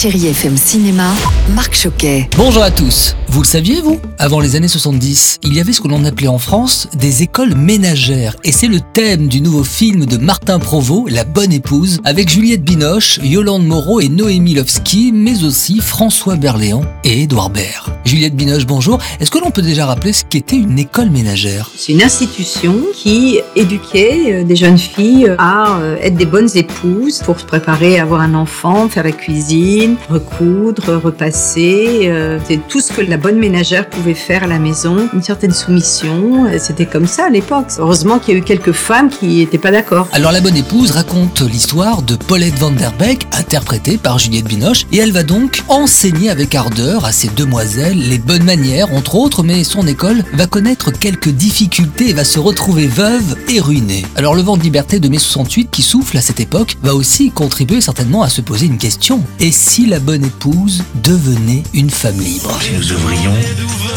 Chérie 0.00 0.28
FM 0.28 0.56
Cinéma, 0.56 1.12
Marc 1.54 1.74
Choquet. 1.74 2.26
Bonjour 2.38 2.62
à 2.62 2.70
tous. 2.70 3.16
Vous 3.28 3.42
le 3.42 3.46
saviez, 3.46 3.82
vous? 3.82 4.00
Avant 4.18 4.40
les 4.40 4.56
années 4.56 4.66
70, 4.66 5.40
il 5.42 5.52
y 5.52 5.60
avait 5.60 5.74
ce 5.74 5.82
que 5.82 5.88
l'on 5.88 6.06
appelait 6.06 6.26
en 6.26 6.38
France 6.38 6.88
des 6.94 7.22
écoles 7.22 7.54
ménagères. 7.54 8.34
Et 8.42 8.50
c'est 8.50 8.66
le 8.66 8.80
thème 8.80 9.28
du 9.28 9.42
nouveau 9.42 9.62
film 9.62 10.06
de 10.06 10.16
Martin 10.16 10.58
Provost, 10.58 11.10
La 11.10 11.24
Bonne 11.24 11.52
Épouse, 11.52 12.00
avec 12.04 12.30
Juliette 12.30 12.64
Binoche, 12.64 13.20
Yolande 13.22 13.66
Moreau 13.66 14.00
et 14.00 14.08
Noémie 14.08 14.54
Lovski, 14.54 15.12
mais 15.12 15.44
aussi 15.44 15.80
François 15.80 16.36
Berléand 16.36 16.86
et 17.04 17.24
Édouard 17.24 17.50
Baird. 17.50 17.92
Juliette 18.04 18.34
Binoche, 18.34 18.66
bonjour. 18.66 18.98
Est-ce 19.20 19.30
que 19.30 19.38
l'on 19.38 19.50
peut 19.50 19.62
déjà 19.62 19.86
rappeler 19.86 20.12
ce 20.12 20.24
qu'était 20.24 20.56
une 20.56 20.78
école 20.78 21.10
ménagère? 21.10 21.70
C'est 21.76 21.92
une 21.92 22.02
institution 22.02 22.74
qui 22.94 23.40
éduquait 23.54 24.40
euh, 24.40 24.44
des 24.44 24.56
jeunes 24.56 24.78
filles 24.78 25.32
à 25.38 25.78
euh, 25.78 25.96
être 26.02 26.16
des 26.16 26.24
bonnes 26.24 26.48
épouses 26.54 27.20
pour 27.24 27.38
se 27.38 27.44
préparer 27.44 27.98
à 27.98 28.02
avoir 28.02 28.20
un 28.22 28.34
enfant, 28.34 28.88
faire 28.88 29.04
la 29.04 29.12
cuisine, 29.12 29.96
recoudre, 30.08 31.00
repasser. 31.02 32.00
euh, 32.04 32.38
C'est 32.48 32.60
tout 32.68 32.80
ce 32.80 32.92
que 32.92 33.02
la 33.02 33.16
bonne 33.16 33.38
ménagère 33.38 33.88
pouvait 33.88 34.14
faire 34.14 34.44
à 34.44 34.46
la 34.46 34.58
maison. 34.58 35.08
Une 35.14 35.22
certaine 35.22 35.52
soumission. 35.52 36.46
C'était 36.58 36.86
comme 36.86 37.06
ça 37.06 37.26
à 37.26 37.30
l'époque. 37.30 37.66
Heureusement 37.78 38.18
qu'il 38.18 38.34
y 38.34 38.36
a 38.36 38.40
eu 38.40 38.42
quelques 38.42 38.72
femmes 38.72 39.10
qui 39.10 39.26
n'étaient 39.36 39.58
pas 39.58 39.70
d'accord. 39.70 40.08
Alors 40.12 40.32
La 40.32 40.40
Bonne 40.40 40.56
Épouse 40.56 40.90
raconte 40.90 41.42
l'histoire 41.42 42.02
de 42.02 42.16
Paulette 42.16 42.58
Van 42.58 42.70
Der 42.70 42.92
Beek, 42.98 43.26
interprétée 43.38 43.98
par 43.98 44.18
Juliette 44.18 44.46
Binoche, 44.46 44.86
et 44.90 44.98
elle 44.98 45.12
va 45.12 45.22
donc 45.22 45.62
enseigner 45.68 46.30
avec 46.30 46.54
ardeur 46.54 47.04
à 47.04 47.12
ces 47.12 47.28
demoiselles 47.28 47.89
les 47.94 48.18
bonnes 48.18 48.44
manières, 48.44 48.92
entre 48.94 49.16
autres, 49.16 49.42
mais 49.42 49.64
son 49.64 49.86
école 49.86 50.24
va 50.32 50.46
connaître 50.46 50.90
quelques 50.90 51.28
difficultés 51.28 52.10
et 52.10 52.12
va 52.12 52.24
se 52.24 52.38
retrouver 52.38 52.86
veuve 52.86 53.36
et 53.48 53.60
ruinée. 53.60 54.04
Alors 54.16 54.34
le 54.34 54.42
vent 54.42 54.56
de 54.56 54.62
liberté 54.62 55.00
de 55.00 55.08
mai 55.08 55.18
68 55.18 55.70
qui 55.70 55.82
souffle 55.82 56.16
à 56.16 56.20
cette 56.20 56.40
époque 56.40 56.76
va 56.82 56.94
aussi 56.94 57.30
contribuer 57.30 57.80
certainement 57.80 58.22
à 58.22 58.28
se 58.28 58.40
poser 58.40 58.66
une 58.66 58.78
question. 58.78 59.22
Et 59.38 59.52
si 59.52 59.86
la 59.86 59.98
bonne 59.98 60.24
épouse 60.24 60.84
devenait 61.02 61.62
une 61.74 61.90
femme 61.90 62.20
libre? 62.20 62.58
Si 62.62 62.72
nous 62.72 62.92
ouvrions 62.92 63.34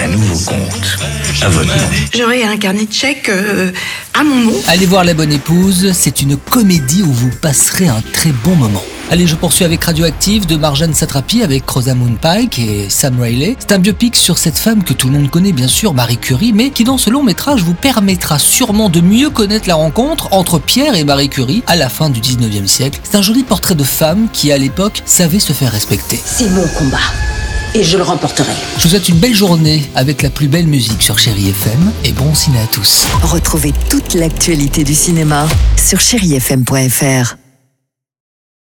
un 0.00 0.08
nouveau 0.08 0.38
compte 0.38 0.98
à 1.42 1.48
votre 1.48 1.68
nom. 1.68 1.82
J'aurai 2.16 2.44
un 2.44 2.56
carnet 2.56 2.86
de 2.86 2.92
chèques 2.92 3.28
euh, 3.28 3.70
à 4.14 4.24
mon 4.24 4.36
nom. 4.36 4.54
Allez 4.66 4.86
voir 4.86 5.04
La 5.04 5.14
Bonne 5.14 5.32
Épouse, 5.32 5.92
c'est 5.92 6.22
une 6.22 6.36
comédie 6.36 7.02
où 7.02 7.12
vous 7.12 7.30
passerez 7.40 7.88
un 7.88 8.02
très 8.12 8.32
bon 8.32 8.56
moment. 8.56 8.82
Allez, 9.08 9.28
je 9.28 9.36
poursuis 9.36 9.64
avec 9.64 9.84
Radioactive 9.84 10.46
de 10.46 10.56
Marjane 10.56 10.92
Satrapi 10.92 11.44
avec 11.44 11.68
Rosamund 11.70 12.18
Pike 12.18 12.58
et 12.58 12.90
Sam 12.90 13.20
Riley. 13.20 13.54
C'est 13.60 13.70
un 13.70 13.78
biopic 13.78 14.16
sur 14.16 14.36
cette 14.36 14.58
femme 14.58 14.82
que 14.82 14.92
tout 14.92 15.06
le 15.06 15.12
monde 15.12 15.30
connaît 15.30 15.52
bien 15.52 15.68
sûr, 15.68 15.94
Marie 15.94 16.18
Curie, 16.18 16.52
mais 16.52 16.70
qui 16.70 16.82
dans 16.82 16.98
ce 16.98 17.08
long 17.08 17.22
métrage 17.22 17.62
vous 17.62 17.74
permettra 17.74 18.40
sûrement 18.40 18.88
de 18.88 19.00
mieux 19.00 19.30
connaître 19.30 19.68
la 19.68 19.76
rencontre 19.76 20.28
entre 20.32 20.58
Pierre 20.58 20.96
et 20.96 21.04
Marie 21.04 21.28
Curie 21.28 21.62
à 21.68 21.76
la 21.76 21.88
fin 21.88 22.10
du 22.10 22.20
19e 22.20 22.66
siècle. 22.66 22.98
C'est 23.04 23.16
un 23.16 23.22
joli 23.22 23.44
portrait 23.44 23.76
de 23.76 23.84
femme 23.84 24.26
qui 24.32 24.50
à 24.50 24.58
l'époque 24.58 25.02
savait 25.06 25.38
se 25.38 25.52
faire 25.52 25.70
respecter. 25.70 26.20
C'est 26.24 26.50
mon 26.50 26.66
combat. 26.66 26.98
Et 27.74 27.84
je 27.84 27.96
le 27.96 28.02
remporterai. 28.02 28.52
Je 28.78 28.82
vous 28.82 28.88
souhaite 28.88 29.08
une 29.08 29.18
belle 29.18 29.34
journée 29.34 29.88
avec 29.94 30.22
la 30.22 30.30
plus 30.30 30.48
belle 30.48 30.66
musique 30.66 31.02
sur 31.02 31.18
Chéri 31.18 31.50
FM 31.50 31.92
et 32.04 32.10
bon 32.10 32.34
ciné 32.34 32.58
à 32.58 32.66
tous. 32.66 33.06
Retrouvez 33.22 33.72
toute 33.88 34.14
l'actualité 34.14 34.82
du 34.82 34.94
cinéma 34.94 35.46
sur 35.76 36.00
chérifm.fr. 36.00 37.36